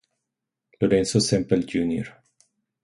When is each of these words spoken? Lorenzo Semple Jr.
Lorenzo 0.79 1.19
Semple 1.21 1.63
Jr. 1.69 2.07